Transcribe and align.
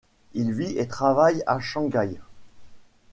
Il 0.33 0.51
vit 0.51 0.79
et 0.79 0.87
travaille 0.87 1.43
à 1.45 1.59
Shanghai. 1.59 2.19